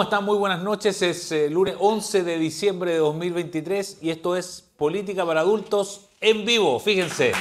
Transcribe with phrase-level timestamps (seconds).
[0.00, 0.24] ¿Cómo están?
[0.24, 1.02] Muy buenas noches.
[1.02, 6.46] Es eh, lunes 11 de diciembre de 2023 y esto es Política para Adultos en
[6.46, 6.80] vivo.
[6.80, 7.32] Fíjense.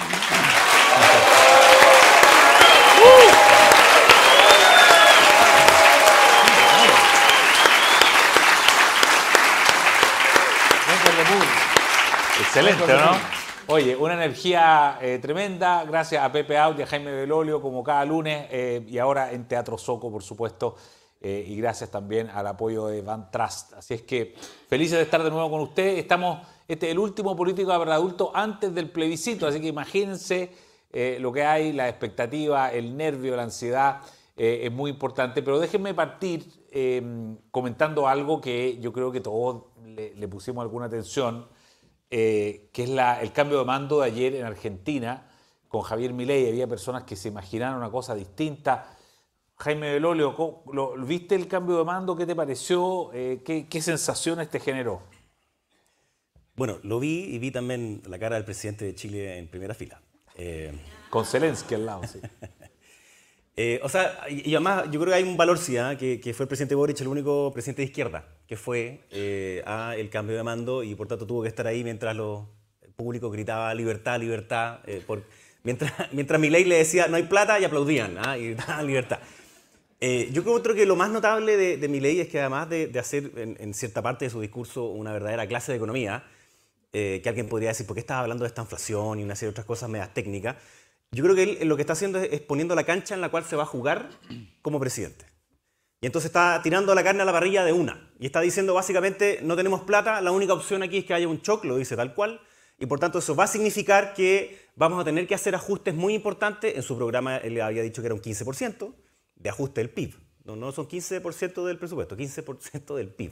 [12.42, 13.40] Excelente, ¿no?
[13.68, 18.04] Oye, una energía eh, tremenda, gracias a Pepe Out y a Jaime Belolio, como cada
[18.04, 20.76] lunes, eh, y ahora en Teatro Soco, por supuesto,
[21.22, 23.74] eh, y gracias también al apoyo de Van Trust.
[23.74, 24.36] Así es que
[24.68, 25.98] felices de estar de nuevo con usted.
[25.98, 30.52] Estamos, este es el último político para adultos antes del plebiscito, así que imagínense
[31.20, 34.02] lo que hay, la expectativa, el nervio, la ansiedad,
[34.36, 35.44] es muy importante.
[35.44, 36.46] Pero déjenme partir
[37.52, 41.46] comentando algo que yo creo que todos le, le pusimos alguna atención
[42.12, 45.30] eh, que es el cambio de mando de ayer en Argentina
[45.68, 46.50] con Javier Milei.
[46.50, 48.98] Había personas que se imaginaron una cosa distinta.
[49.62, 50.64] Jaime Belolio,
[51.06, 52.16] ¿viste el cambio de mando?
[52.16, 53.12] ¿Qué te pareció?
[53.14, 55.02] Eh, ¿qué, sensaciones te generó?
[56.56, 60.02] Bueno, lo vi y vi también la cara del presidente de Chile en primera fila.
[60.36, 60.72] Eh,
[61.10, 62.20] con Zelensky al lado, sí.
[63.62, 65.98] Eh, o sea, y, además yo creo que hay un valor, sí, ¿ah?
[65.98, 69.02] que, fue el presidente Boric el único presidente de izquierda que fue
[69.66, 72.48] a el cambio de mando y por tanto tuvo que estar ahí mientras lo,
[72.82, 74.80] el público gritaba libertad, libertad.
[75.06, 75.26] Por,
[75.64, 78.38] mientras, mientras ley le decía no hay plata y aplaudían, ¿ah?
[78.38, 79.20] y gritaban libertad.
[80.02, 84.02] Yo creo que lo más notable de, de es que además de, hacer en, cierta
[84.02, 86.24] parte de su discurso una verdadera clase de economía,
[86.92, 89.52] que alguien podría decir, ¿por qué estaba hablando de esta inflación y una serie de
[89.52, 90.56] otras cosas medias técnicas?
[91.12, 93.44] Yo creo que él lo que está haciendo es, poniendo la cancha en la cual
[93.44, 94.10] se va a jugar
[94.62, 95.26] como presidente.
[96.02, 98.10] Y entonces está tirando la carne a la parrilla de una.
[98.20, 101.42] Y está diciendo básicamente, no tenemos plata, la única opción aquí es que haya un
[101.42, 102.40] shock, lo dice tal cual.
[102.78, 106.14] Y por tanto eso va a significar que vamos a tener que hacer ajustes muy
[106.14, 106.76] importantes.
[106.76, 108.94] En su programa él había dicho que era un 15%
[109.40, 110.14] de ajuste del PIB.
[110.46, 113.32] No, son 15% del presupuesto, 15% del PIB.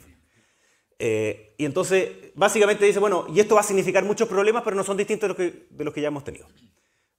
[1.00, 4.84] Eh, y entonces básicamente dice, bueno, y esto va a significar muchos problemas, pero no
[4.84, 6.46] son distintos de los que ya hemos tenido.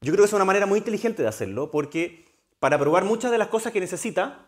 [0.02, 2.26] Yo creo que es una manera muy inteligente de hacerlo porque
[2.60, 4.48] para aprobar muchas de las cosas que necesita,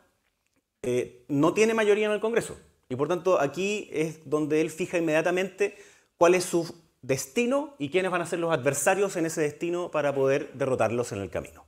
[0.82, 2.58] eh, no tiene mayoría en el Congreso.
[2.90, 5.78] Y por tanto, aquí es donde él fija inmediatamente
[6.18, 10.14] cuál es su destino y quiénes van a ser los adversarios en ese destino para
[10.14, 11.66] poder derrotarlos en el camino.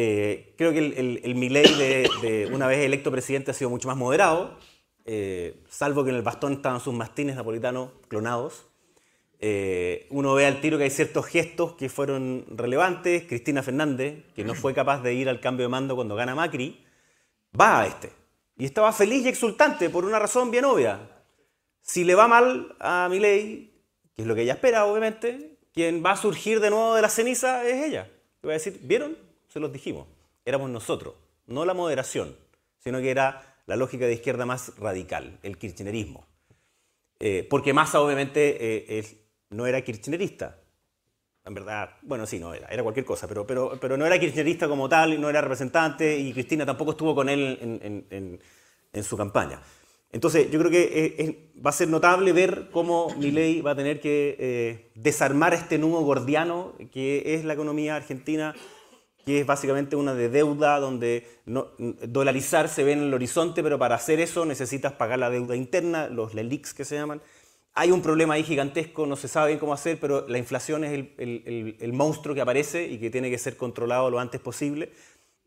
[0.00, 3.96] Eh, creo que el, el, Milei de, una vez electo presidente ha sido mucho más
[3.96, 4.56] moderado,
[5.04, 8.68] eh, salvo que en el bastón estaban sus mastines napolitanos clonados.
[9.40, 13.24] Eh, uno ve al tiro que hay ciertos gestos que fueron relevantes.
[13.24, 16.80] Cristina Fernández, que no fue capaz de ir al cambio de mando cuando gana Macri,
[17.60, 18.12] va a este.
[18.56, 21.10] Y estaba feliz y exultante por una razón bien obvia.
[21.82, 23.72] Si le va mal a Milei,
[24.14, 27.08] que es lo que ella espera, obviamente, quien va a surgir de nuevo de la
[27.08, 28.08] ceniza es ella.
[28.42, 29.26] Le va a decir, ¿vieron?
[29.58, 30.06] Se los dijimos.
[30.44, 31.16] Éramos nosotros,
[31.48, 32.36] no la moderación,
[32.78, 36.28] sino que era la lógica de izquierda más radical, el kirchnerismo.
[37.18, 39.16] Eh, porque Massa, obviamente, eh, es
[39.50, 40.60] no era kirchnerista.
[41.44, 44.68] En verdad, bueno, sí, no era, era cualquier cosa, pero, pero, pero no era kirchnerista
[44.68, 48.38] como tal, no era representante y Cristina tampoco estuvo con él en,
[48.92, 49.60] en, su campaña.
[50.12, 54.36] Entonces, yo creo que va a ser notable ver cómo Milei va a tener que
[54.38, 58.54] eh, desarmar este nudo gordiano que es la economía argentina,
[59.28, 63.78] que es básicamente una de deuda donde no, dolarizar se ve en el horizonte, pero
[63.78, 67.20] para hacer eso necesitas pagar la deuda interna, los LELIX que se llaman,
[67.74, 70.92] hay un problema ahí gigantesco, no se sabe bien cómo hacer, pero la inflación es
[71.18, 74.92] el, monstruo que aparece y que tiene que ser controlado lo antes posible.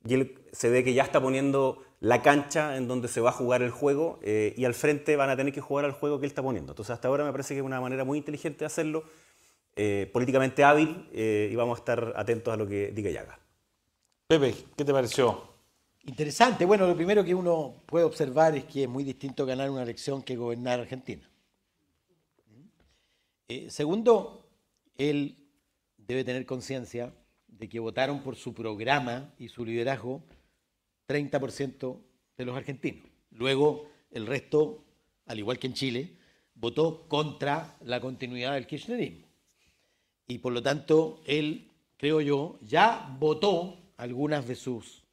[0.08, 3.34] Y él se ve que ya está poniendo la cancha en donde se va a
[3.34, 6.28] jugar el juego eh, y al frente van a tener que jugar al juego que
[6.28, 6.74] él está poniendo.
[6.74, 9.04] Entonces hasta ahora me parece que es una manera muy inteligente de hacerlo,
[9.76, 13.41] eh, políticamente hábil eh, y vamos a estar atentos a lo que diga y haga.
[14.32, 15.44] Pepe, ¿qué te pareció?
[16.06, 16.64] Interesante.
[16.64, 20.24] Bueno, lo primero que uno puede observar es que es muy distinto ganar una elección
[20.24, 21.30] que gobernar Argentina.
[23.50, 24.50] Eh, segundo,
[24.96, 25.36] él
[25.98, 27.14] debe tener conciencia
[27.46, 30.24] de que votaron por su programa y su liderazgo
[31.10, 32.00] 30%
[32.38, 33.04] de los argentinos.
[33.32, 34.86] Luego, el resto,
[35.26, 36.16] al igual que en Chile,
[36.56, 39.28] votó contra la continuidad del kirchnerismo.
[40.26, 45.04] Y por lo tanto, él, creo yo, ya votó algunas de sus,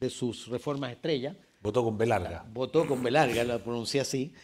[0.00, 1.36] de sus reformas estrellas.
[1.60, 2.44] Votó con B larga.
[2.52, 4.34] Votó con B larga, la pronuncié así.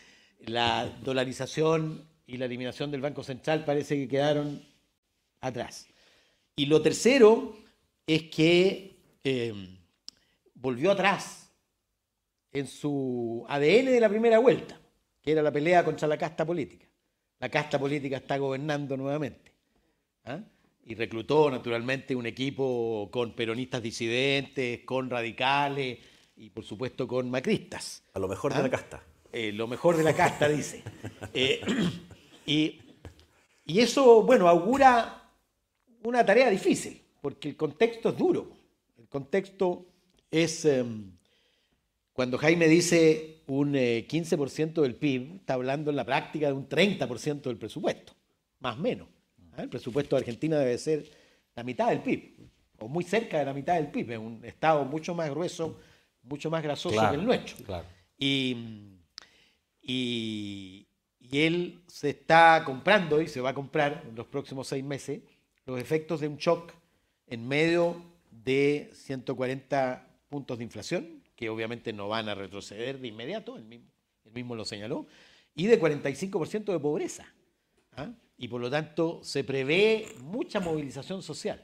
[0.47, 4.65] La dolarización y la eliminación del Banco Central parece que quedaron
[5.41, 5.89] atrás.
[6.55, 7.59] Y lo tercero
[8.07, 9.53] es que eh,
[10.55, 11.51] volvió atrás
[12.53, 14.81] en su ADN de la primera vuelta,
[15.21, 16.87] que era la pelea contra la casta política.
[17.41, 19.53] La casta política está gobernando nuevamente.
[20.27, 20.45] ¿ah?
[20.88, 25.99] Y reclutó naturalmente un equipo con peronistas disidentes, con radicales,
[26.35, 28.02] y por supuesto con macristas.
[28.14, 28.62] A lo mejor de ¿Ah?
[28.62, 29.02] la casta.
[29.31, 30.82] Eh, lo mejor de la casta, dice.
[31.35, 31.61] Eh,
[32.46, 32.81] y,
[33.67, 35.31] y eso, bueno, augura
[36.05, 38.56] una tarea difícil, porque el contexto es duro.
[38.96, 39.87] El contexto
[40.31, 41.12] es, em,
[42.14, 46.69] cuando Jaime dice un eh, 15% del PIB, está hablando en la práctica de un
[46.69, 48.14] 30% del presupuesto,
[48.61, 49.08] más o menos.
[49.59, 49.63] ¿Ah?
[49.63, 51.05] El presupuesto de Argentina debe ser
[51.55, 54.85] la mitad del PIB, o muy cerca de la mitad del PIB, es un estado
[54.85, 55.79] mucho más grueso,
[56.23, 57.65] mucho más grasoso Claro, que el nuestro.
[57.65, 57.85] claro.
[58.17, 58.57] Y,
[59.83, 60.87] y-
[61.21, 65.21] y él se está comprando y se va a comprar en los próximos seis meses
[65.67, 66.73] los efectos de un shock
[67.27, 73.57] en medio de 140 puntos de inflación, que obviamente no van a retroceder de inmediato,
[73.57, 73.87] él mismo,
[74.25, 75.07] él mismo lo señaló,
[75.55, 77.27] y de 45% de pobreza.
[77.97, 78.09] ¿ah?
[78.38, 81.62] Y por lo tanto se prevé mucha movilización social.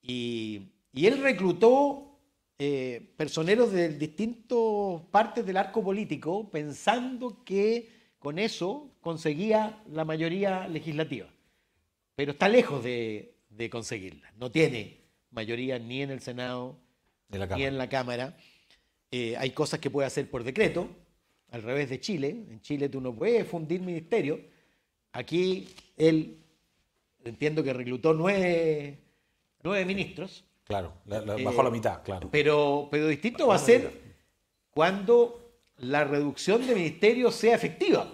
[0.00, 2.18] Y, y él reclutó
[2.58, 10.66] eh, personeros de distintas partes del arco político pensando que con eso conseguía la mayoría
[10.68, 11.28] legislativa.
[12.14, 14.32] Pero está lejos de, de conseguirla.
[14.38, 16.78] No tiene mayoría ni en el Senado
[17.28, 17.64] ni Cámara.
[17.64, 18.36] en la Cámara.
[19.10, 20.88] Eh, hay cosas que puede hacer por decreto,
[21.50, 22.30] al revés de Chile.
[22.30, 24.40] En Chile tú no puedes fundir ministerio.
[25.16, 25.66] Aquí
[25.96, 26.36] él,
[27.24, 28.98] entiendo que reclutó nueve,
[29.62, 30.44] nueve ministros.
[30.64, 32.28] Claro, la- la- Eh, bajó la mitad, claro.
[32.30, 33.90] Pero, pero distinto va a ser
[34.70, 38.12] cuando la reducción de ministerios sea efectiva.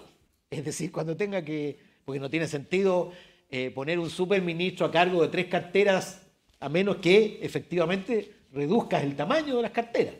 [0.49, 3.11] Es decir, cuando tenga que, porque no tiene sentido
[3.49, 6.21] eh, poner un superministro a cargo de tres carteras
[6.59, 10.15] a menos que efectivamente reduzcas el tamaño de las carteras.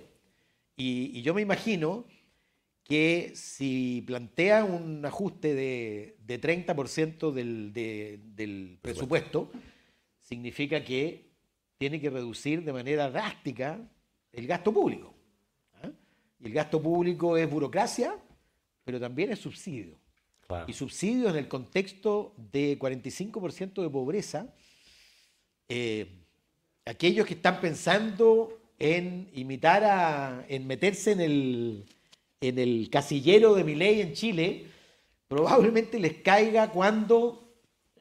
[0.75, 2.06] Y, y yo me imagino
[2.94, 9.50] que si plantea un ajuste de, de 30% del, de- del presupuesto,
[10.19, 11.31] significa que
[11.80, 13.80] tiene que reducir de manera drástica
[14.31, 15.12] el gasto público.
[15.81, 15.90] ¿ah?
[16.40, 18.16] Y el gasto público es burocracia,
[18.86, 19.98] pero también es subsidio.
[20.48, 20.66] claro.
[20.68, 24.54] Y subsidio en el contexto de 45% de pobreza,
[25.68, 26.06] eh,
[26.86, 31.86] aquellos que están pensando en imitar a, en meterse en el,
[32.48, 34.66] en el casillero de mi ley en Chile,
[35.28, 37.54] probablemente les caiga cuando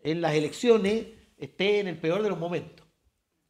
[0.03, 1.07] en las elecciones
[1.39, 2.87] esté en el peor de los momentos.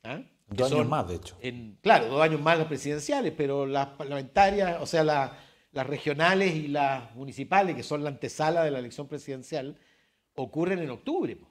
[0.05, 0.21] ¿ah?
[0.49, 1.37] Dos años más, de hecho.
[1.41, 5.39] en- claro, dos años más las presidenciales, pero las parlamentarias, o sea, la-
[5.73, 9.79] las regionales y las municipales, que son la antesala de la elección presidencial,
[10.35, 11.37] ocurren en octubre.
[11.37, 11.47] po.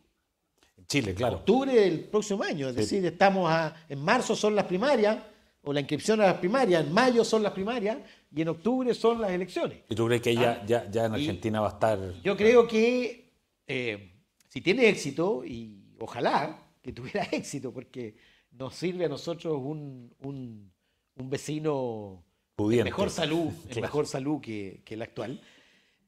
[0.77, 1.37] En Chile, claro.
[1.37, 5.17] Octubre del próximo año, es decir, estamos a, en marzo son las primarias,
[5.63, 7.97] o la inscripción a las primarias, en mayo son las primarias,
[8.33, 9.79] y en octubre son las elecciones.
[9.89, 11.15] ¿Y tú crees que ya, ya, ya en Ah.
[11.15, 12.13] Argentina va a estar...
[12.23, 13.31] Yo creo que
[13.67, 14.13] eh,
[14.47, 18.15] si tiene éxito, y ojalá que tuviera éxito, porque
[18.51, 20.71] nos sirve a nosotros un, un-
[21.15, 22.83] un vecino en Pudiente.
[22.85, 23.81] mejor salud, en Claro.
[23.81, 25.41] mejor salud que, que el actual.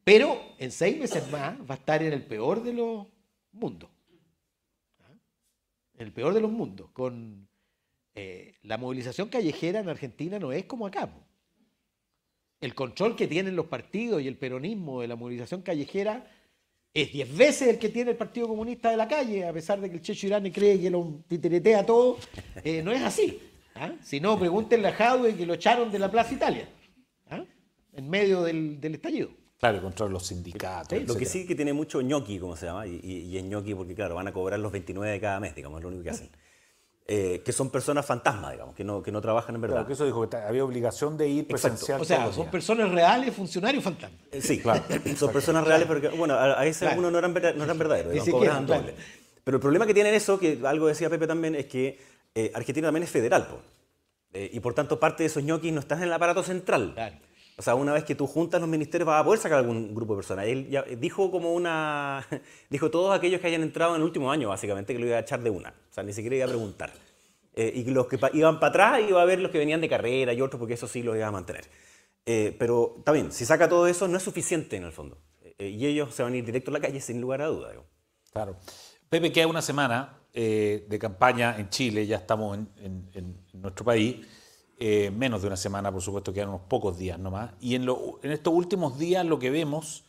[0.04, 3.06] Pero en seis meses más va a estar en el peor de los
[3.54, 3.90] mundos.
[5.00, 5.14] ¿Ah?
[5.96, 6.90] En el peor de los mundos.
[6.92, 7.48] Con
[8.16, 11.10] eh, la movilización callejera en Argentina no es como acá.
[12.62, 16.26] El control que tienen los partidos y el peronismo de la movilización callejera
[16.94, 19.90] es diez veces el que tiene el Partido Comunista de la calle, a pesar de
[19.90, 22.18] que el Checho Irán cree que lo titeretea todo.
[22.64, 23.40] eh, no es así.
[23.76, 23.94] ¿ah?
[24.02, 26.70] Si no, pregúntenle a Jadwe que lo echaron de la Plaza Italia,
[27.32, 27.44] ¿ah?
[27.94, 29.32] en medio del, del estallido.
[29.60, 31.02] Claro, contra los sindicatos.
[31.08, 33.74] Lo que sí que tiene mucho ñoqui, como se llama, y, y, y es ñoqui
[33.74, 36.10] porque, claro, van a cobrar los 29 de cada mes, digamos, es lo único que
[36.12, 36.30] hacen.
[37.06, 39.76] Eh, que son personas fantasmas, digamos, que no, que no trabajan en verdad.
[39.76, 41.52] Claro, que eso dijo que había obligación de ir Exacto.
[41.76, 42.02] presencial.
[42.02, 44.22] O sea, son personas reales, funcionarios fantasmas.
[44.32, 44.84] Eh, Sí, claro.
[45.18, 46.92] Son personas reales, porque, bueno, a, a veces Claro.
[46.94, 48.82] algunos no eran, no eran verdaderos, digamos, cobraban claro.
[48.84, 48.96] doble.
[49.44, 52.00] Pero el problema que tienen eso, que algo decía Pepe también, es que
[52.36, 53.60] eh, Argentina también es federal, po.
[54.32, 56.94] Eh, y por tanto parte de esos ñoquis no están en el aparato central.
[56.96, 57.18] Claro.
[57.56, 60.14] O sea, una vez que tú juntas los ministerios vas a poder sacar algún grupo
[60.14, 60.46] de personas.
[60.48, 60.68] Él
[60.98, 62.26] dijo como una...
[62.70, 65.20] Dijo todos aquellos que hayan entrado en el último año, básicamente, que lo iba a
[65.20, 65.70] echar de una.
[65.70, 66.92] O sea, ni siquiera iba a preguntar.
[67.56, 70.34] Eh, y los que iban para atrás iba a ver los que venían de carrera
[70.34, 71.66] y otros, porque eso sí los iba a mantener.
[72.26, 75.20] Eh, pero está bien, si saca todo eso no es suficiente en el fondo.
[75.60, 77.70] Eh, y ellos se van a ir directo a la calle sin lugar a duda.
[78.32, 78.58] Claro.
[79.10, 84.26] Pepe, queda una semana de campaña en Chile, ya estamos en nuestro país.
[84.80, 87.52] Eh, menos de una semana, por supuesto, quedan unos pocos días nomás.
[87.62, 87.88] Y en,
[88.24, 90.04] estos últimos días lo que vemos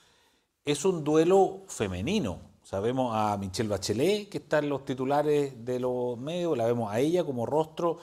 [0.65, 2.39] es un duelo femenino.
[2.63, 6.67] O sea, vemos a Michelle Bachelet, que está en los titulares de los medios, la
[6.67, 7.99] vemos a ella como rostro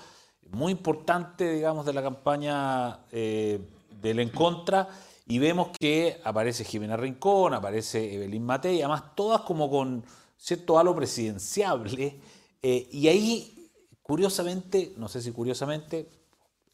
[0.52, 3.60] muy importante, digamos, de la campaña eh,
[4.02, 4.90] del en contra,
[5.26, 10.04] y vemos que aparece Jimena Rincón, aparece Evelyn Matei, además todas como con
[10.38, 12.20] cierto halo presidenciable,
[12.62, 16.10] eh, y ahí, curiosamente, no sé si curiosamente,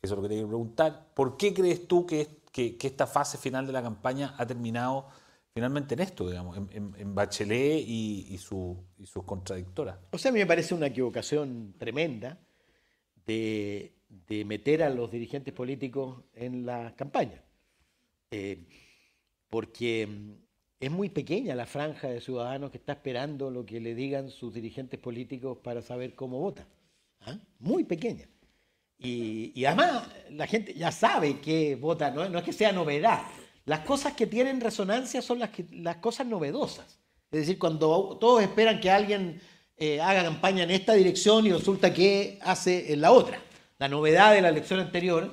[0.02, 3.38] eso es lo que te quiero preguntar, ¿por qué crees tú que, que, esta fase
[3.38, 5.08] final de la campaña ha terminado
[5.54, 9.98] finalmente en esto, digamos, en, Bachelet y, y, y sus contradictoras?
[10.12, 12.40] O sea, a mí me parece una equivocación tremenda
[13.26, 17.44] de, de meter a los dirigentes políticos en la campaña.
[18.32, 18.66] Eh,
[19.50, 20.32] porque mm,
[20.80, 24.54] es muy pequeña la franja de ciudadanos que está esperando lo que le digan sus
[24.54, 26.68] dirigentes políticos para saber cómo vota.
[27.22, 27.38] ¿ah?
[27.60, 28.28] Muy pequeña.
[29.00, 33.22] Y, además la gente ya sabe que vota, no, es que sea novedad.
[33.66, 37.00] Las cosas que tienen resonancia son las, las cosas novedosas.
[37.32, 39.42] Es decir, cuando todos esperan que alguien
[39.78, 43.40] eh, haga campaña en esta dirección y resulta que hace en la otra.
[43.78, 45.32] La novedad de la elección anterior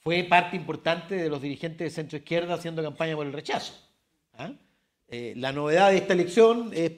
[0.00, 3.72] fue parte importante de los dirigentes de centro izquierda haciendo campaña por el rechazo.
[4.34, 4.52] ¿ah?
[5.08, 6.92] Eh, la novedad de esta elección es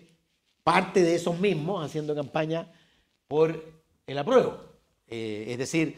[0.64, 2.72] parte de esos mismos haciendo campaña
[3.28, 3.64] por
[4.06, 4.58] el apruebo.
[5.06, 5.96] Eh, es decir,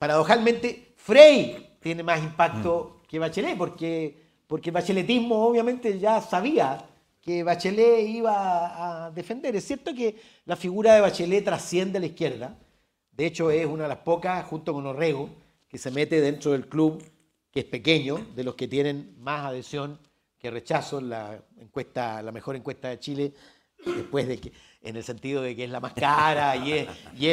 [0.00, 3.06] Paradojalmente, Frey tiene más impacto mm.
[3.06, 4.16] que Bachelet, porque,
[4.46, 6.82] porque Bacheletismo obviamente ya sabía
[7.20, 9.54] que Bachelet iba a defender.
[9.56, 12.56] Es cierto que la figura de Bachelet trasciende a la izquierda.
[13.12, 15.28] De hecho, es una de las pocas, junto con Orrego,
[15.68, 17.04] que se mete dentro del club,
[17.50, 19.98] que es pequeño, de los que tienen más adhesión
[20.38, 21.02] que rechazo.
[21.02, 23.34] La, encuesta, la mejor encuesta de Chile,
[23.84, 24.52] después de que
[24.82, 27.28] en el sentido de que es la más cara y es, y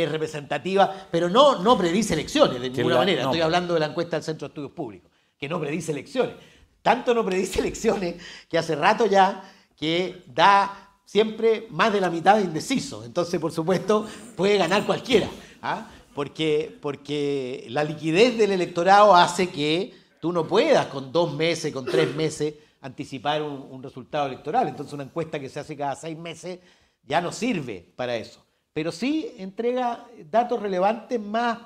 [0.00, 3.22] es, representativa, pero no, no predice elecciones de ninguna manera.
[3.24, 6.36] Estoy hablando de la encuesta del Centro de Estudios Públicos, que no predice elecciones.
[6.82, 8.16] Tanto no predice elecciones
[8.48, 9.42] que hace rato ya
[9.76, 13.04] que da siempre más de la mitad de indeciso.
[13.04, 15.28] Entonces, por supuesto, puede ganar cualquiera.
[15.62, 15.88] ¿ah?
[16.14, 21.84] Porque, porque la liquidez del electorado hace que tú no puedas con dos meses, con
[21.84, 24.68] tres meses, anticipar un, un resultado electoral.
[24.68, 26.60] Entonces, una encuesta que se hace cada seis meses
[27.06, 28.44] ya no sirve para eso.
[28.72, 31.58] Pero sí entrega datos relevantes más,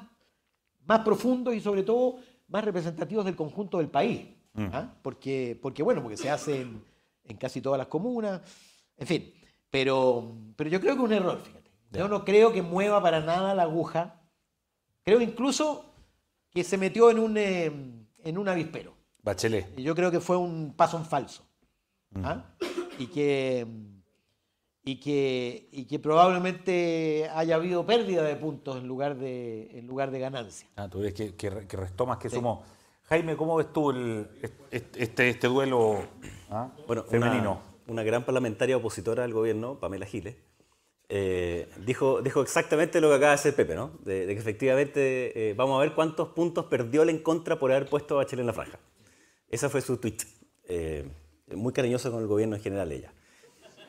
[0.85, 2.18] más profundos y sobre todo
[2.49, 4.26] más representativos del conjunto del país.
[4.52, 4.68] Mm.
[4.73, 4.95] ¿ah?
[5.02, 8.40] Porque, porque, bueno, porque se hace en, casi todas las comunas,
[8.97, 9.35] en fin.
[9.71, 11.71] Pero, pero yo creo que es un error, fíjate.
[11.92, 14.21] Yo no creo que mueva para nada la aguja.
[15.02, 15.95] Creo incluso
[16.50, 17.73] que se metió en un, eh,
[18.25, 18.95] en un avispero.
[19.23, 19.78] Bachelet.
[19.78, 21.47] Y yo creo que fue un paso en falso.
[22.23, 22.45] ¿ah?
[22.61, 23.02] Mm.
[23.02, 23.66] Y que
[24.90, 30.11] y que, y que probablemente haya habido pérdida de puntos en lugar de, en lugar
[30.11, 30.66] de ganancia.
[30.76, 32.64] Ah, tú ves que, que, restó más que sumó.
[33.04, 34.26] Jaime, ¿cómo ves tú el,
[34.71, 35.99] este, este duelo
[36.49, 37.61] ah, bueno, femenino?
[37.87, 40.37] Una, gran parlamentaria opositora al gobierno, Pamela Giles,
[41.11, 43.90] eh, dijo, dijo exactamente lo que acaba de hacer Pepe, ¿no?
[44.07, 47.90] De, que efectivamente eh, vamos a ver cuántos puntos perdió el en contra por haber
[47.90, 48.78] puesto a Bachelet en la franja.
[49.50, 50.16] Esa fue su tweet.
[50.64, 51.07] Eh,
[51.54, 53.12] muy cariñosa con el gobierno en general ella.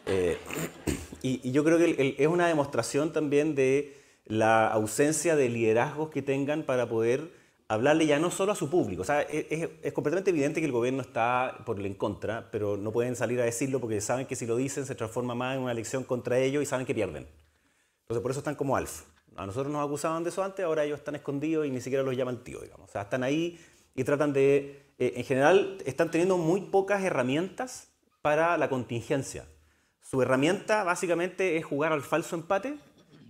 [0.09, 0.37] Eh,
[1.21, 6.63] y, yo creo que es una demostración también de la ausencia de liderazgos que tengan
[6.63, 7.31] para poder
[7.67, 9.03] hablarle ya no solo a su público.
[9.03, 12.91] O sea, es, completamente evidente que el gobierno está por el en contra, pero no
[12.91, 15.71] pueden salir a decirlo porque saben que si lo dicen se transforma más en una
[15.71, 17.27] elección contra ellos y saben que pierden.
[18.01, 19.05] Entonces por eso están como alfa.
[19.35, 22.17] A nosotros nos acusaban de eso antes, ahora ellos están escondidos y ni siquiera los
[22.17, 22.89] llaman tío, digamos.
[22.89, 23.59] O sea, están ahí
[23.95, 27.89] y tratan de, eh, en general, están teniendo muy pocas herramientas
[28.21, 29.45] para la contingencia.
[30.09, 32.79] Su herramienta básicamente es jugar al falso empate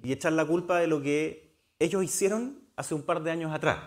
[0.02, 3.80] y echar la culpa de lo que ellos hicieron hace un par de años atrás.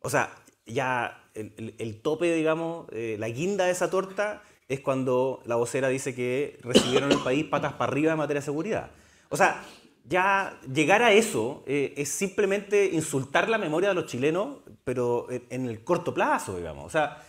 [0.00, 0.34] O sea,
[0.66, 6.14] ya el, tope, digamos, eh, la guinda de esa torta es cuando la vocera dice
[6.14, 8.90] que recibieron el país patas para arriba en materia de seguridad.
[9.30, 9.64] O sea,
[10.04, 15.66] ya llegar a eso eh, es simplemente insultar la memoria de los chilenos, pero en,
[15.66, 16.84] el corto plazo, digamos.
[16.84, 17.24] O sea,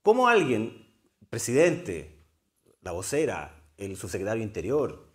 [0.00, 0.94] ¿cómo alguien,
[1.28, 2.24] presidente,
[2.82, 5.06] la vocera, el subsecretario Interior,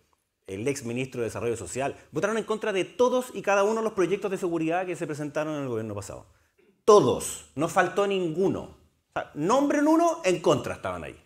[0.46, 3.82] el ex ministro de Desarrollo Social, votaron en contra de todos y cada uno de
[3.82, 6.26] los proyectos de seguridad que se presentaron en el gobierno pasado.
[6.84, 8.76] Todos, no faltó ninguno.
[9.14, 11.16] O nombren uno, en contra estaban ahí.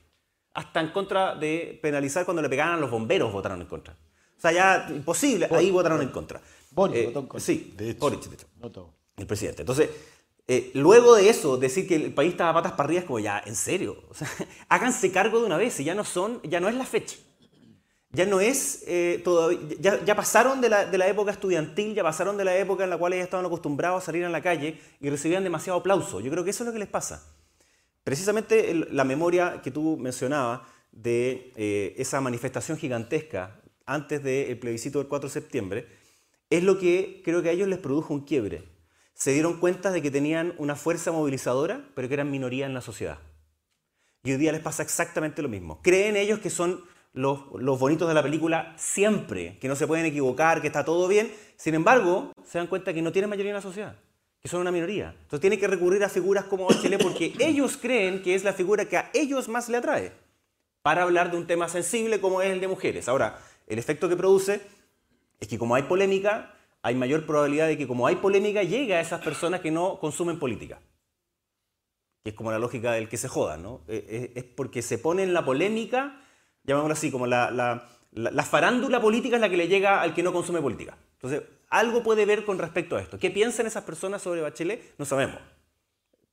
[0.55, 3.95] Hasta en contra de penalizar cuando le pegaban a los bomberos votaron en contra.
[4.37, 6.41] O sea, ya imposible, ahí votaron en contra.
[6.71, 7.45] Boric eh, votó en contra.
[7.45, 8.11] Sí, de hecho.
[9.17, 9.62] El presidente.
[9.62, 9.91] Entonces,
[10.47, 13.57] eh, luego de eso, decir que el país estaba patas para arriba como ya, en
[13.57, 13.97] serio.
[14.69, 17.17] háganse cargo de una vez y ya no son, ya no es la fecha.
[18.11, 22.57] Ya no es eh, todavía, ya, pasaron de la, época estudiantil, ya pasaron de la
[22.57, 25.81] época en la cual ellos estaban acostumbrados a salir a la calle y recibían demasiado
[25.81, 26.21] aplauso.
[26.21, 27.27] Yo creo que eso es lo que les pasa.
[28.05, 30.61] Precisamente la memoria que tú mencionabas
[30.93, 35.89] de eh, esa manifestación gigantesca antes del plebiscito del 4 de septiembre
[36.51, 38.74] es lo que creo que a ellos les produjo un quiebre
[39.25, 42.83] se dieron cuenta de que tenían una fuerza movilizadora, pero que eran minoría en la
[42.83, 43.16] sociedad.
[44.23, 45.81] Y hoy día les pasa exactamente lo mismo.
[45.81, 50.61] Creen ellos que son los, bonitos de la película siempre, que no se pueden equivocar,
[50.61, 51.33] que está todo bien.
[51.57, 53.97] Sin embargo, se dan cuenta que no tienen mayoría en la sociedad.
[54.43, 55.16] que son una minoría.
[55.23, 58.85] Entonces tiene que recurrir a figuras como Bachelet porque ellos creen que es la figura
[58.85, 60.12] que a ellos más le atrae
[60.83, 63.09] para hablar de un tema sensible como es el de mujeres.
[63.09, 63.38] Ahora,
[63.69, 64.61] el efecto que produce
[65.40, 66.53] es que como hay polémica,
[66.85, 70.38] hay mayor probabilidad de que como hay polémica llegue a esas personas que no consumen
[70.38, 70.79] política.
[72.23, 73.81] Que es como la lógica del que se joda, ¿no?
[73.88, 76.21] Eh, eh, es porque se pone en la polémica,
[76.62, 77.81] llamémoslo así, como la
[78.49, 80.99] farándula política es la que le llega al que no consume política.
[81.14, 83.19] Entonces, algo puede ver con respecto a esto.
[83.19, 84.95] ¿Qué piensan esas personas sobre Bachelet?
[84.99, 85.38] No sabemos.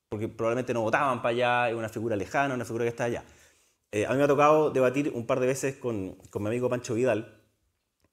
[0.10, 3.24] Porque probablemente no votaban para allá, es una figura lejana, una figura que está allá.
[3.94, 6.70] Eh, a mí me ha tocado debatir un par de veces con, con mi amigo
[6.70, 7.41] Pancho Vidal,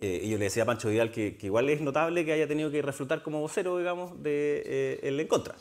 [0.00, 2.70] eh, y yo le decía a Pancho Vidal que, igual es notable que haya tenido
[2.70, 5.56] que reflutar como vocero, digamos, de eh, el en contra.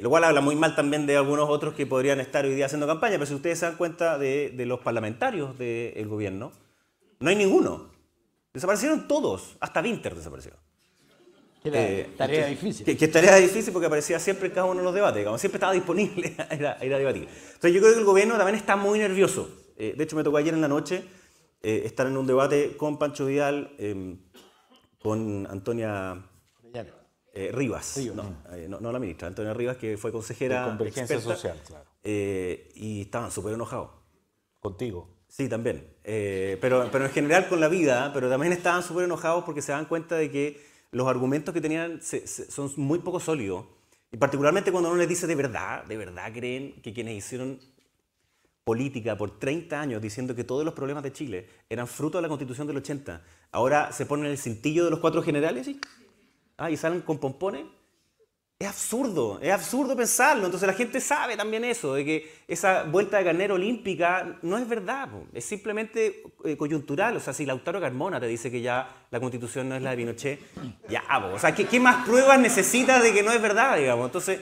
[0.00, 2.86] lo cual habla muy mal también de algunos otros que podrían estar hoy día haciendo
[2.86, 6.52] campaña, pero si ustedes se dan cuenta de, de los parlamentarios del gobierno,
[7.20, 7.90] no hay ninguno.
[8.54, 10.52] Desaparecieron todos, hasta Winter desapareció.
[11.62, 12.86] Que tarea difícil.
[12.86, 15.58] Que, que, tarea difícil porque aparecía siempre en cada uno de los debates, digamos, siempre
[15.58, 17.28] estaba disponible a ir a, debatir.
[17.28, 19.50] Entonces yo creo que el gobierno también está muy nervioso.
[19.76, 21.04] de hecho, me tocó ayer en la noche
[21.62, 24.18] eh, estar en un debate con Pancho Vidal, em,
[25.02, 26.24] con Antonia
[27.34, 28.12] eh, Rivas, eh,
[28.68, 30.62] no, no, la ministra, Antonia Rivas, que fue consejera.
[30.62, 31.84] De convergencia social, claro.
[32.02, 33.90] y estaban súper enojados.
[34.60, 35.16] ¿Contigo?
[35.28, 35.96] Sí, también.
[36.02, 39.84] pero, pero en general con la vida, pero también estaban súper enojados porque se dan
[39.84, 40.60] cuenta de que
[40.90, 43.66] los argumentos que tenían son muy poco sólidos.
[44.10, 47.60] Y particularmente cuando uno les dice de verdad, de verdad creen que quienes hicieron
[48.68, 52.28] política por 30 años diciendo que todos los problemas de Chile eran fruto de la
[52.28, 55.80] constitución del 80, ahora se ponen el cintillo de los cuatro generales y,
[56.58, 57.64] ah, y salen con pompones.
[58.58, 60.44] Es absurdo, es absurdo pensarlo.
[60.44, 64.68] Entonces la gente sabe también eso, de que esa vuelta de carnero olímpica no es
[64.68, 67.16] verdad, es simplemente eh, coyuntural.
[67.16, 69.96] O sea, si Lautaro Carmona te dice que ya la constitución no es la de
[69.96, 70.40] Pinochet,
[70.90, 74.04] ya, o sea, ¿qué, ¿qué, más pruebas necesita de que no es verdad, digamos?
[74.04, 74.40] Entonces,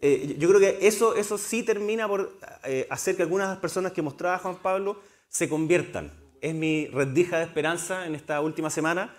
[0.00, 3.60] eh, yo creo que eso, eso sí termina por eh, hacer que algunas de las
[3.60, 6.12] personas que mostraba Juan Pablo se conviertan.
[6.40, 9.14] Es mi rendija de esperanza en esta última semana.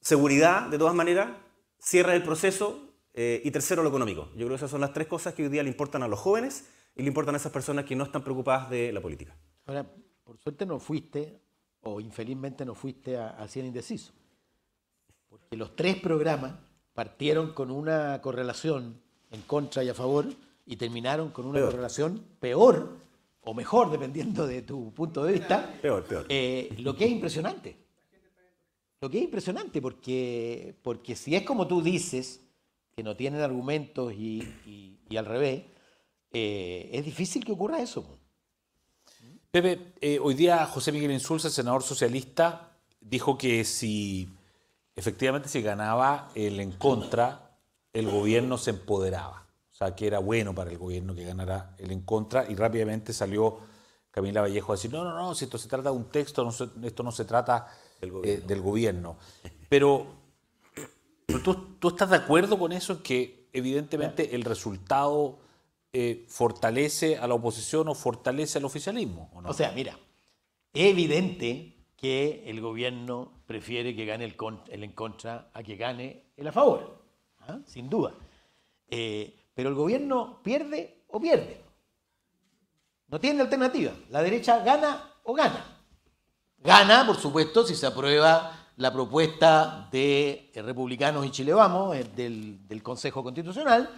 [0.00, 1.30] Seguridad, de todas maneras,
[1.78, 4.28] cierre del proceso eh, y tercero, lo económico.
[4.32, 6.20] Yo creo que esas son las tres cosas que hoy día le importan a los
[6.20, 9.36] jóvenes y le importan a esas personas que no están preocupadas de la política.
[9.66, 11.40] Ahora, por suerte no fuiste,
[11.80, 14.12] o infelizmente no fuiste a, a Cien Indeciso,
[15.28, 16.54] porque los tres programas
[16.94, 20.26] partieron con una correlación en contra y a favor
[20.66, 22.96] y terminaron con una correlación peor
[23.42, 25.74] o mejor, dependiendo de tu punto de vista.
[25.80, 26.26] Peor, peor.
[26.28, 27.76] Eh, lo que es impresionante.
[29.00, 32.40] Lo que es impresionante, porque, porque si es como tú dices,
[32.94, 35.64] que no tienen argumentos y, al revés,
[36.32, 38.18] eh, es difícil que ocurra eso.
[39.50, 44.28] Pepe, eh, hoy día José Miguel Insulza, senador socialista, dijo que si
[44.94, 47.49] efectivamente se ganaba el en contra,
[47.92, 49.46] el gobierno se empoderaba.
[49.70, 53.12] O sea, que era bueno para el gobierno que ganara el en contra y rápidamente
[53.12, 53.60] salió
[54.10, 56.48] Camila Vallejo a decir, no, no, no, si esto se trata de un texto,
[56.82, 57.68] esto no se trata
[58.02, 59.16] eh, del gobierno.
[59.68, 60.06] Pero,
[61.44, 65.38] ¿tú, estás de acuerdo con eso, que evidentemente el resultado
[65.92, 69.30] eh, fortalece a la oposición o fortalece al oficialismo?
[69.44, 69.96] ¿o, sea, mira,
[70.72, 74.36] es evidente que el gobierno prefiere que gane el,
[74.68, 76.99] el en contra a que gane el a favor.
[77.40, 77.58] ¿Ah?
[77.66, 78.12] sin duda.
[78.88, 81.60] Eh, pero el gobierno pierde o pierde.
[83.08, 83.92] No tiene alternativa.
[84.10, 85.64] La derecha gana o gana.
[86.58, 92.82] Gana, por supuesto, si se aprueba la propuesta de republicanos y Chile Vamos, eh, del,
[92.82, 93.90] Consejo Constitucional,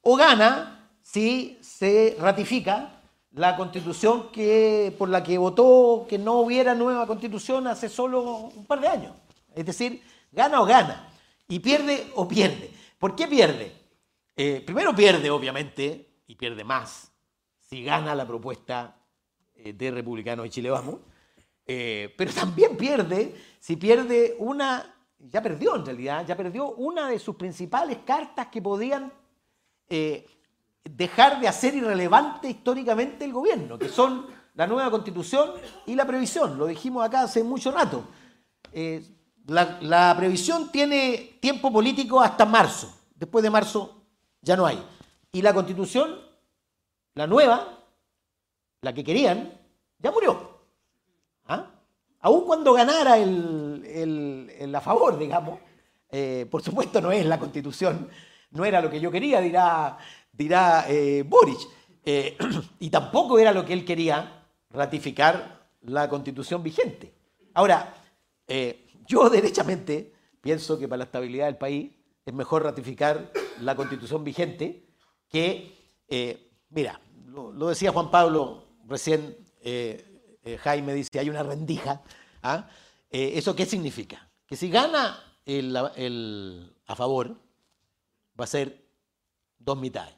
[0.00, 3.00] o gana si se ratifica
[3.32, 8.64] la constitución que, por la que votó que no hubiera nueva constitución hace solo un
[8.64, 9.12] par de años.
[9.54, 10.02] Es decir,
[10.32, 11.08] gana o gana.
[11.48, 12.72] Y pierde o pierde.
[13.04, 13.70] ¿Por qué pierde?
[14.34, 17.12] Eh, primero pierde, obviamente, y pierde más
[17.60, 18.96] si gana la propuesta
[19.56, 21.00] eh, de Republicanos y Chile Vamos,
[21.66, 27.18] eh, pero también pierde si pierde una, ya perdió en realidad, ya perdió una de
[27.18, 29.12] sus principales cartas que podían
[30.82, 35.50] dejar de hacer irrelevante históricamente el gobierno, que son la nueva constitución
[35.84, 36.56] y la previsión.
[36.56, 38.08] Lo dijimos acá hace mucho rato.
[39.46, 42.94] La, previsión tiene tiempo político hasta marzo.
[43.14, 44.02] Después de marzo
[44.40, 44.82] ya no hay.
[45.32, 46.18] Y la constitución,
[47.14, 47.80] la nueva,
[48.80, 49.52] la que querían,
[49.98, 50.60] ya murió.
[51.46, 51.66] ¿Ah?
[52.20, 55.60] Aún cuando ganara el, a favor, digamos,
[56.10, 58.08] eh, por supuesto no es la constitución,
[58.50, 59.98] no era lo que yo quería, dirá,
[60.32, 61.24] dirá eh.
[62.06, 62.36] Eh,
[62.78, 67.12] y tampoco era lo que él quería, ratificar la constitución vigente.
[67.52, 67.94] Ahora,
[69.06, 71.92] yo derechamente pienso que para la estabilidad del país
[72.24, 74.86] es mejor ratificar la constitución vigente,
[75.28, 82.02] que, eh, mira, lo, decía Juan Pablo recién, eh, eh, Jaime dice, hay una rendija.
[82.42, 82.68] ¿ah?
[83.10, 84.28] ¿Eso qué significa?
[84.46, 87.36] Que si gana el, el a favor,
[88.38, 88.84] va a ser
[89.58, 90.14] dos mitades,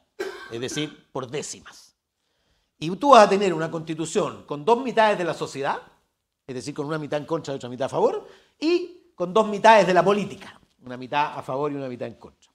[0.51, 1.95] es decir, por décimas.
[2.79, 5.81] Y tú vas a tener una constitución con dos mitades de la sociedad,
[6.45, 8.27] es decir, con una mitad en contra y otra mitad a favor,
[8.59, 12.15] y con dos mitades de la política, una mitad a favor y una mitad en
[12.15, 12.51] contra.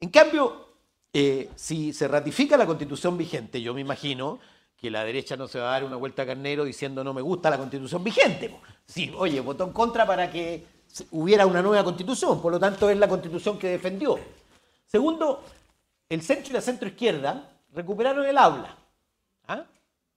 [0.00, 0.74] En cambio,
[1.12, 4.40] eh, si se ratifica la constitución vigente, yo me imagino
[4.76, 7.22] que la derecha no se va a dar una vuelta a carnero diciendo no me
[7.22, 8.54] gusta la constitución vigente.
[8.84, 10.66] Sí, oye, votó en contra para que
[11.12, 14.18] hubiera una nueva constitución, por lo tanto es la constitución que defendió.
[14.84, 15.42] Segundo,
[16.08, 18.76] el centro y la centro izquierda recuperaron el aula,
[19.48, 19.64] ¿ah?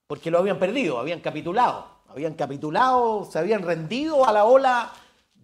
[0.06, 4.92] porque lo habían perdido, habían capitulado, habían capitulado, se habían rendido a la ola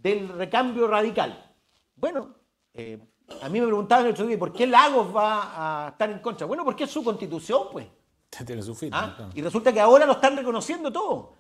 [0.03, 1.55] del recambio radical.
[1.95, 2.35] Bueno,
[2.73, 2.99] eh,
[3.41, 6.45] a mí me preguntaban el otro día, ¿por qué Lagos va a estar en contra?
[6.45, 7.87] Bueno, porque es su constitución, pues.
[8.45, 8.99] Tiene su firma.
[9.01, 9.13] ¿Ah?
[9.15, 9.31] claro.
[9.33, 11.33] Y resulta que ahora lo están reconociendo todo.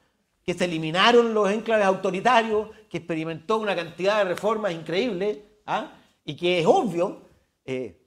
[0.45, 5.91] Que se eliminaron los enclaves autoritarios, que experimentó una cantidad de reformas increíbles, ¿ah?
[6.23, 7.21] y que es obvio,
[7.65, 8.01] eh,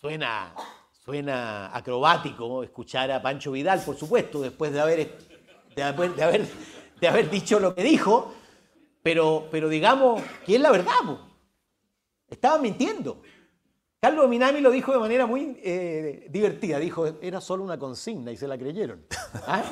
[0.00, 0.54] suena,
[0.92, 5.18] suena acrobático escuchar a Pancho Vidal, por supuesto, después de haber,
[5.74, 6.48] de haber, de haber,
[7.00, 8.34] de haber dicho lo que dijo,
[9.02, 10.94] pero, pero digamos que es la verdad.
[11.04, 11.18] po.
[12.28, 13.20] Estaban mintiendo.
[14.00, 16.78] Carlos Minami lo dijo de manera muy eh, divertida.
[16.78, 19.04] Dijo, era solo una consigna y se la creyeron.
[19.46, 19.62] ¿Ah?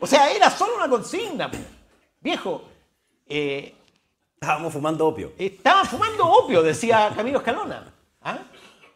[0.00, 1.50] O sea, era solo una consigna.
[1.50, 1.58] po.
[2.20, 2.62] Viejo,
[3.26, 3.74] eh,
[4.40, 5.32] Estábamos fumando opio.
[5.36, 7.92] estaban fumando opio, decía Camilo Escalona.
[8.22, 8.38] ¿Ah?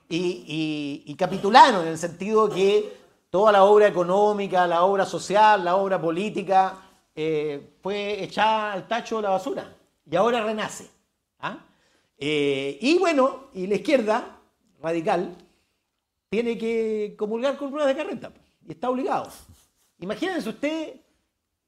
[0.08, 2.96] Y, y- y capitularon en el sentido que
[3.30, 6.76] toda la obra económica, la obra social, la obra política
[7.14, 9.76] eh, fue echada al tacho la basura.
[10.10, 10.88] Y ahora renace.
[11.38, 11.58] ¿Ah?
[12.18, 14.38] Eh, y bueno, y la izquierda
[14.80, 15.34] radical
[16.28, 18.32] tiene que comulgar con ruedas de carreta.
[18.66, 19.30] Y está obligado.
[19.98, 20.94] Imagínense usted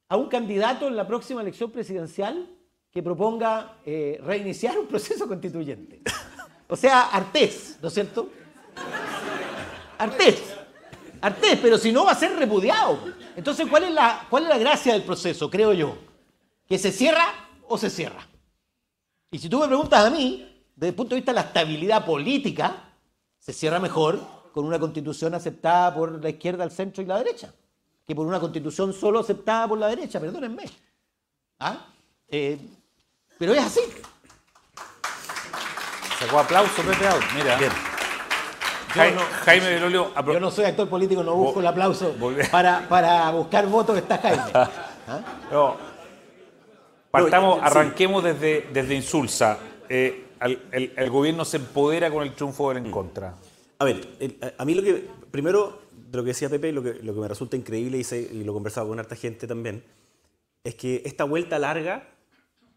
[0.08, 2.48] a un candidato en la próxima elección presidencial
[2.90, 6.00] que proponga eh, reiniciar un proceso constituyente.
[6.68, 8.30] O sea, Artés, ¿no es cierto?
[9.98, 10.53] Artés.
[11.24, 12.98] Artés, pero si no va a ser repudiado.
[13.34, 15.96] Entonces, ¿cuál es la, cuál es la gracia del proceso, creo yo?
[16.68, 17.24] ¿Que se cierra
[17.66, 18.28] o se cierra?
[19.30, 22.04] Y si tú me preguntas a mí, desde el punto de vista de la estabilidad
[22.04, 22.76] política,
[23.38, 24.20] se cierra mejor
[24.52, 27.54] con una constitución aceptada por la izquierda, el centro y la derecha,
[28.06, 30.64] que por una constitución solo aceptada por la derecha, perdónenme.
[31.58, 31.86] ¿Ah?
[32.28, 32.58] Eh,
[33.38, 33.80] pero es así.
[36.18, 37.08] Sacó aplauso Pepe.
[37.34, 37.56] Mira.
[37.56, 37.93] Bien.
[38.94, 40.12] Yo no- Jaime Belolio.
[40.26, 42.14] Yo no soy actor político, no busco el aplauso
[42.50, 44.42] para, para buscar votos, está Jaime.
[44.54, 45.20] ¿Ah?
[45.52, 45.76] No.
[47.10, 49.58] Partamos, arranquemos desde, desde Insulsa.
[49.88, 50.24] Eh,
[50.72, 53.34] el, el gobierno se empodera con el triunfo del en contra.
[53.78, 56.82] A ver, el- a- a mí lo que, primero, de lo que decía Pepe, lo
[56.82, 59.46] que, lo que me resulta increíble, y, sé- y lo he conversado con harta gente
[59.46, 59.84] también,
[60.64, 62.08] es que esta vuelta larga,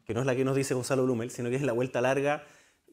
[0.05, 2.43] que no es la que nos dice Gonzalo Blumel, sino que es la vuelta larga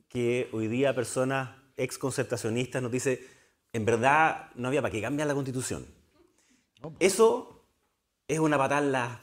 [0.09, 3.27] que hoy día personas ex concertacionistas nos dice,
[3.73, 5.87] en verdad no había para qué cambiar la constitución.
[7.01, 7.65] Eso
[8.29, 9.21] es una patada la-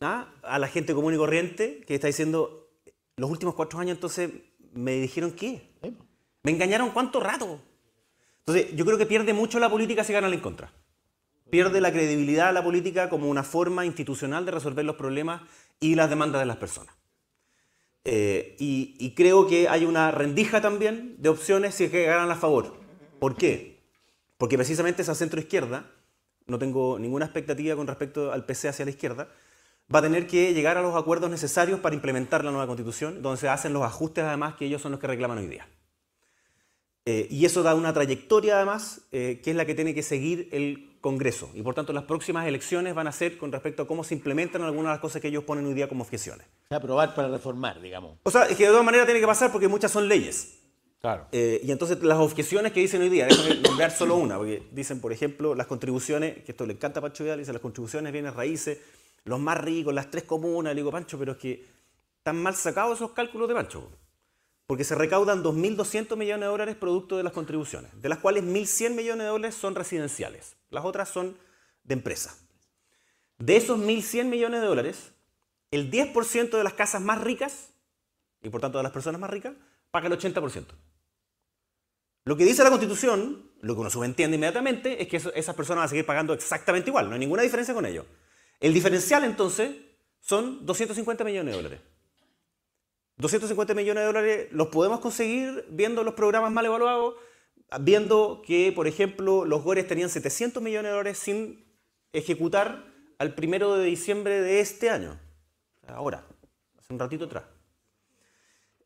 [0.00, 0.28] ¿ah?
[0.42, 2.68] a la gente común y corriente que está diciendo,
[3.16, 4.30] los últimos cuatro años entonces
[4.72, 5.70] me dijeron qué.
[6.42, 7.60] ¿Me engañaron cuánto rato?
[8.40, 10.72] Entonces, yo creo que pierde mucho la política si gana en contra.
[11.50, 15.42] Pierde la credibilidad de la política como una forma institucional de resolver los problemas
[15.78, 16.94] y las demandas de las personas.
[18.04, 22.36] Eh, y, creo que hay una rendija también de opciones si es que ganan a
[22.36, 22.74] favor.
[23.18, 23.80] ¿Por qué?
[24.38, 25.90] Porque precisamente esa centro izquierda,
[26.46, 29.28] no tengo ninguna expectativa con respecto al PC hacia la izquierda,
[29.94, 33.40] va a tener que llegar a los acuerdos necesarios para implementar la nueva constitución, donde
[33.40, 35.68] se hacen los ajustes además que ellos son los que reclaman hoy día.
[37.04, 40.48] Eh, y eso da una trayectoria además, eh, que es la que tiene que seguir
[40.52, 41.50] el Congreso.
[41.52, 44.62] Y por tanto las próximas elecciones van a ser con respecto a cómo se implementan
[44.62, 46.46] algunas de las cosas que ellos ponen hoy día como objeciones.
[46.70, 48.18] Aprobar para reformar, digamos.
[48.22, 50.60] O sea, es que de todas maneras tiene que pasar porque muchas son leyes.
[51.00, 51.26] Claro.
[51.32, 55.00] Eh, y entonces las objeciones que dicen hoy día, déjame nombrar solo una, porque dicen,
[55.00, 58.32] por ejemplo, las contribuciones, que esto le encanta a Pancho Vidal, dice las contribuciones, bienes
[58.34, 58.78] raíces,
[59.24, 61.66] los más ricos, las tres comunas, le digo, Pancho, pero es que
[62.18, 63.90] están mal sacados esos cálculos de Pancho.
[64.66, 68.94] Porque se recaudan 2.200 millones de dólares producto de las contribuciones, de las cuales 1.100
[68.94, 71.36] millones de dólares son residenciales, las otras son
[71.84, 72.36] de empresa.
[73.38, 75.12] De esos 1.100 millones de dólares,
[75.70, 77.70] el 10% de las casas más ricas,
[78.40, 79.54] y por tanto de las personas más ricas,
[79.90, 80.66] paga el 80%.
[82.24, 85.86] Lo que dice la Constitución, lo que uno subentiende inmediatamente, es que esas personas van
[85.86, 88.06] a seguir pagando exactamente igual, no hay ninguna diferencia con ello.
[88.60, 89.74] El diferencial entonces
[90.20, 91.80] son 250 millones de dólares.
[93.18, 97.14] 250 millones de dólares los podemos conseguir viendo los programas mal evaluados,
[97.80, 101.64] viendo que, por ejemplo, los Gores tenían 700 millones de dólares sin
[102.12, 102.84] ejecutar
[103.18, 105.18] al primero de diciembre de este año.
[105.86, 106.26] Ahora,
[106.78, 107.44] hace un ratito atrás.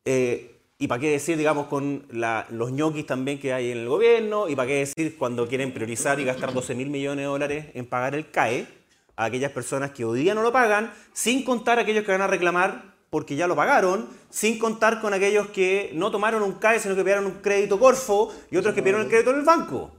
[0.04, 4.48] Eh, y para qué decir, digamos, con los ñoquis también que hay en el gobierno,
[4.48, 7.86] y para qué decir cuando quieren priorizar y gastar 12 mil millones de dólares en
[7.86, 8.66] pagar el CAE
[9.16, 12.20] a aquellas personas que hoy día no lo pagan, sin contar a aquellos que van
[12.20, 16.80] a reclamar porque ya lo pagaron, sin contar con aquellos que no tomaron un CAE,
[16.80, 19.92] sino que pidieron un crédito Corfo y otros que pidieron el crédito en el banco.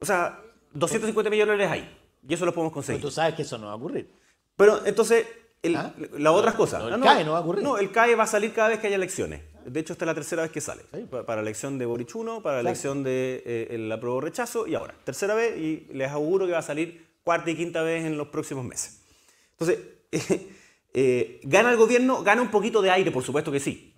[0.00, 0.40] O sea,
[0.72, 1.98] 250 millones de dólares hay.
[2.28, 3.00] Y eso lo podemos conseguir.
[3.00, 4.10] Pero tú sabes que eso no va a ocurrir.
[4.56, 5.26] Pero entonces,
[5.74, 5.92] ¿Ah?
[6.18, 6.82] las otras cosas.
[6.82, 7.62] el CAE no va a ocurrir.
[7.62, 9.42] No, el CAE va a salir cada vez que haya elecciones.
[9.64, 10.82] De hecho, esta es la tercera vez que sale.
[11.10, 14.74] Para la elección de Boric 1, para la elección de eh, el apruebo rechazo y
[14.74, 14.94] ahora.
[15.04, 18.28] Tercera vez y les auguro que va a salir cuarta y quinta vez en los
[18.28, 19.00] próximos meses.
[19.58, 19.78] Entonces,
[20.12, 20.52] eh,
[21.42, 22.22] ¿gana el gobierno?
[22.22, 23.94] Gana un poquito de aire, por supuesto que sí.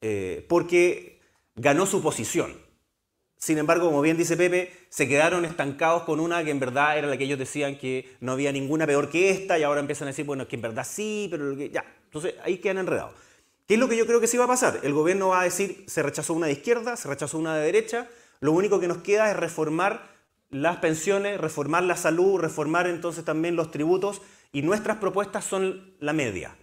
[0.00, 1.20] Eh, porque
[1.54, 2.54] ganó su posición.
[3.36, 7.06] Sin embargo, como bien dice Pepe, se quedaron estancados con una que en verdad era
[7.08, 10.10] la que ellos decían que no había ninguna peor que esta y ahora empiezan a
[10.10, 11.84] decir, bueno, que en verdad sí, pero ya.
[12.04, 13.12] Entonces ahí quedan enredados.
[13.66, 14.80] ¿Qué es lo que yo creo que sí va a pasar?
[14.82, 18.08] El gobierno va a decir, se rechazó una de izquierda, se rechazó una de derecha,
[18.40, 20.10] lo único que nos queda es reformar
[20.50, 24.20] las pensiones, reformar la salud, reformar entonces también los tributos
[24.52, 26.56] y nuestras propuestas son la media.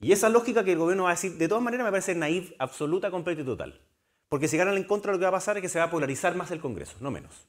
[0.00, 2.54] Y esa lógica que el gobierno va a decir, de todas maneras me parece naive,
[2.58, 3.80] absoluta, completa y total.
[4.28, 5.90] Porque si ganan en contra lo que va a pasar es que se va a
[5.90, 7.46] polarizar más el Congreso, no menos.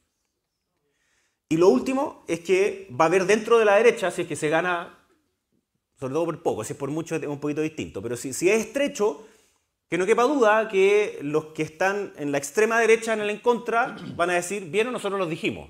[1.49, 4.36] Y lo último es que va a haber dentro de la derecha, si es que
[4.36, 5.06] se gana,
[5.99, 8.49] sobre todo por poco, si es por mucho es un poquito distinto, pero si, si
[8.49, 9.25] es estrecho,
[9.89, 13.39] que no quepa duda que los que están en la extrema derecha en el en
[13.39, 15.69] contra van a decir, bien, nosotros los dijimos.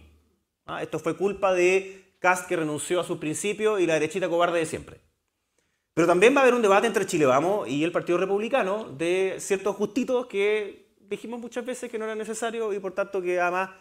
[0.65, 4.57] Ah, esto fue culpa de Cast que renunció a sus principios y la derechita cobarde
[4.57, 5.01] de siempre.
[5.93, 9.35] Pero también va a haber un debate entre Chile Vamos y el Partido Republicano de
[9.39, 13.71] ciertos justitos que dijimos muchas veces que no era necesario y por tanto que además,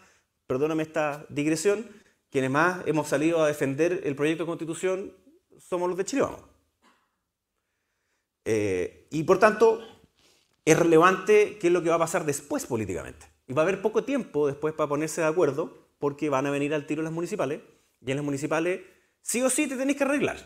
[0.45, 1.87] perdóname esta digresión,
[2.29, 5.13] quienes más hemos salido a defender el proyecto de constitución
[5.57, 6.41] somos los de Chile Vamos.
[8.43, 9.79] Eh, y por tanto,
[10.65, 13.25] es relevante qué es lo que va a pasar después políticamente.
[13.47, 16.73] Y va a haber poco tiempo después para ponerse de acuerdo, porque van a venir
[16.73, 17.61] al tiro las municipales,
[18.05, 18.81] y en las municipales
[19.21, 20.37] sí o sí te tenéis que arreglar.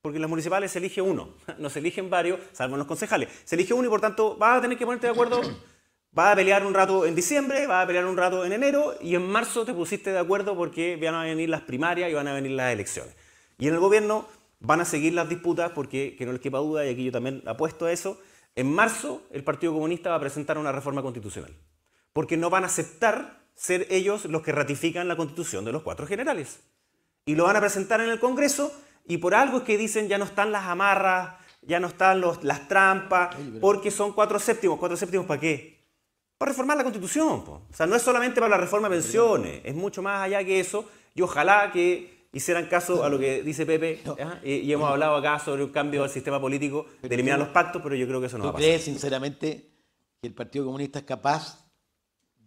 [0.00, 3.28] Porque en las municipales se elige uno, no se eligen varios, salvo en los concejales.
[3.44, 5.40] Se elige uno y por tanto vas a tener que ponerte de acuerdo
[6.16, 9.14] Va a pelear un rato en diciembre, va a pelear un rato en enero y
[9.14, 12.32] en marzo te pusiste de acuerdo porque van a venir las primarias y van a
[12.32, 13.14] venir las elecciones.
[13.58, 14.26] Y en el gobierno
[14.58, 17.42] van a seguir las disputas porque, que no les quepa duda, y aquí yo también
[17.46, 18.18] apuesto a eso,
[18.56, 21.54] en marzo el Partido Comunista va a presentar una reforma constitucional.
[22.12, 26.06] Porque no van a aceptar ser ellos los que ratifican la constitución de los cuatro
[26.06, 26.60] generales.
[27.26, 28.72] Y lo van a presentar en el Congreso
[29.06, 32.42] y por algo es que dicen ya no están las amarras, ya no están los,
[32.44, 34.78] las trampas, porque son cuatro séptimos.
[34.78, 35.78] ¿Cuatro séptimos para qué?
[36.38, 37.42] para reformar la constitución.
[37.46, 40.60] O sea, no es solamente para la reforma de pensiones, es mucho más allá que
[40.60, 40.88] eso.
[41.14, 44.00] Y ojalá que hicieran caso a lo que dice Pepe,
[44.44, 47.96] y, hemos hablado acá sobre un cambio del sistema político, de eliminar los pactos, pero
[47.96, 48.66] yo creo que eso no va a pasar.
[48.68, 49.68] ¿Crees sinceramente
[50.20, 51.67] que el Partido Comunista es capaz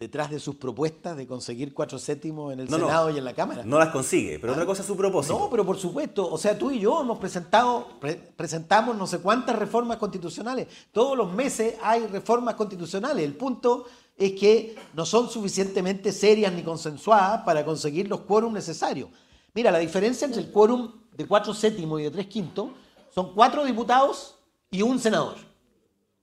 [0.02, 3.62] detrás de sus propuestas de conseguir cuatro séptimos en el Senado y en la Cámara.
[3.64, 4.66] No las consigue, pero otra ah.
[4.66, 5.38] cosa es su propósito.
[5.38, 7.88] No, pero por supuesto, o sea, tú y yo hemos presentado,
[8.36, 10.68] presentamos no sé cuántas reformas constitucionales.
[10.92, 13.24] Todos los meses hay reformas constitucionales.
[13.24, 13.86] El punto
[14.18, 19.08] es que no son suficientemente serias ni consensuadas para conseguir los quórum necesarios.
[19.54, 22.70] Mira, la diferencia entre el quórum de cuatro séptimos y de tres quintos
[23.14, 24.40] son cuatro diputados
[24.72, 25.36] y un senador.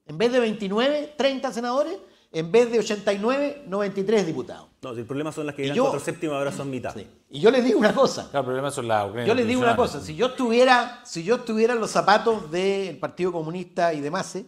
[0.04, 1.96] En vez de 29, 30 senadores,
[2.30, 4.68] en vez de 89, 93 diputados.
[4.82, 6.94] No, el problema son las que eran cuatro séptimos, ahora son mitad.
[7.30, 8.28] Y yo les digo una cosa.
[8.30, 10.00] Claro, el problema son las Yo les digo una cosa.
[10.00, 14.38] Si yo estuviera, si yo estuviera en los zapatos del Partido Comunista y demás,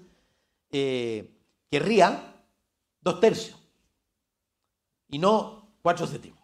[0.70, 1.36] eh,
[1.70, 2.34] querría
[3.00, 3.58] dos tercios.
[5.08, 6.38] Y no cuatro séptimos.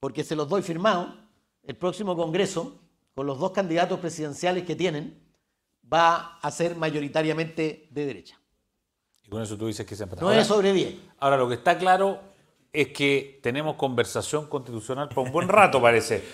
[0.00, 1.14] Porque se los doy firmado.
[1.62, 2.80] El próximo Congreso,
[3.14, 5.22] con los dos candidatos presidenciales que tienen,
[5.92, 8.40] va a ser mayoritariamente de derecha.
[9.28, 10.94] Y con eso tú dices que se No es sobre 10.
[11.20, 12.18] Ahora, lo que está claro
[12.72, 16.24] es que tenemos conversación constitucional por un buen rato, parece.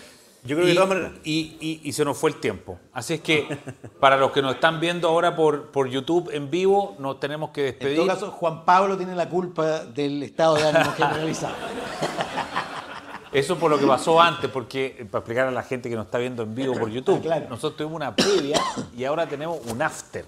[0.44, 1.12] Yo creo que de todas maneras.
[1.24, 2.78] Y, y, se nos fue el tiempo.
[2.92, 3.58] Así es que,
[3.98, 7.62] para los que nos están viendo ahora por, por YouTube en vivo, nos tenemos que
[7.62, 7.98] despedir.
[7.98, 11.54] En todo caso, Juan Pablo tiene la culpa del estado de ánimo generalizado.
[13.32, 16.18] Eso por lo que pasó antes, porque para explicar a la gente que nos está
[16.18, 18.60] viendo en vivo por YouTube, nosotros tuvimos una previa
[18.96, 20.24] y ahora tenemos un after.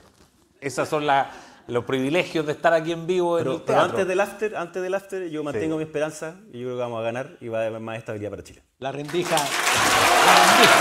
[0.60, 1.28] Esas son las
[1.68, 5.28] los privilegios de estar aquí en vivo pero, Pero antes del after, antes del after,
[5.28, 7.80] yo mantengo mi esperanza y yo creo que vamos a ganar y va a haber
[7.80, 8.62] más estabilidad para Chile.
[8.78, 9.36] La rendija.
[9.36, 10.76] La rendija.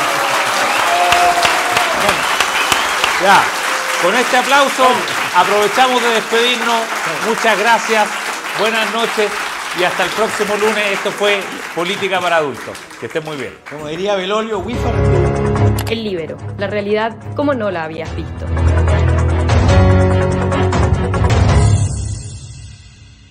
[3.24, 3.44] ya,
[4.04, 4.88] Con este aplauso
[5.36, 6.82] aprovechamos de despedirnos.
[7.28, 8.08] Muchas gracias.
[8.60, 9.32] Buenas noches
[9.80, 10.92] y hasta el próximo lunes.
[10.92, 11.42] Esto fue
[11.74, 12.78] Política para Adultos.
[13.00, 13.54] Que estén muy bien.
[13.70, 14.94] Como diría Belolio, Wifar.
[15.90, 18.46] El libero, la realidad como no la habías visto.